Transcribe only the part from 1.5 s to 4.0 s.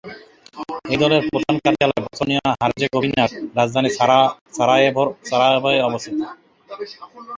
কার্যালয় বসনিয়া ও হার্জেগোভিনার রাজধানী